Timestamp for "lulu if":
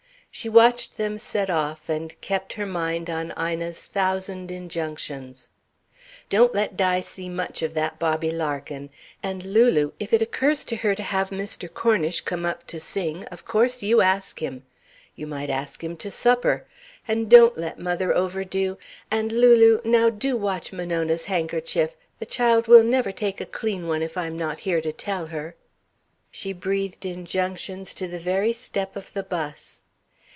9.43-10.13